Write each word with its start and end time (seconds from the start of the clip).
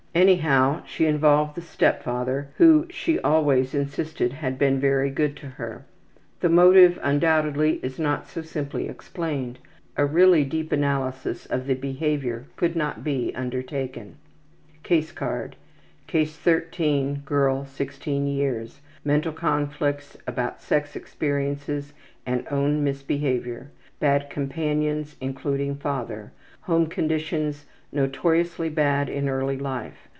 Anyhow, 0.13 0.81
she 0.85 1.05
involved 1.05 1.55
the 1.55 1.61
step 1.61 2.03
father, 2.03 2.49
who 2.57 2.85
she 2.89 3.17
always 3.21 3.73
insisted 3.73 4.33
had 4.33 4.59
been 4.59 4.77
very 4.77 5.09
good 5.09 5.37
to 5.37 5.47
her. 5.51 5.85
The 6.41 6.49
motive 6.49 6.99
undoubtedly 7.01 7.79
is 7.81 7.97
not 7.97 8.27
so 8.27 8.41
simply 8.41 8.89
explained. 8.89 9.59
A 9.95 10.05
really 10.05 10.43
deep 10.43 10.73
analysis 10.73 11.45
of 11.45 11.65
the 11.65 11.75
behavior 11.75 12.43
could 12.57 12.75
not 12.75 13.05
be 13.05 13.33
undertaken. 13.35 14.17
Mental 14.89 15.13
conflicts: 19.31 20.17
About 20.27 20.61
sex 20.61 20.95
experiences 20.97 21.85
Case 21.85 21.93
13. 21.93 22.03
and 22.25 22.47
own 22.51 22.73
Girl, 22.83 22.83
16 22.83 22.83
yrs. 22.83 22.83
misbehavior. 22.83 23.71
Bad 24.01 24.29
companions: 24.29 25.15
Including 25.21 25.75
father. 25.77 26.33
Home 26.63 26.87
conditions: 26.87 27.65
Notoriously 27.93 28.69
bad 28.69 29.09
in 29.09 29.27
early 29.27 29.57
life. 29.57 30.07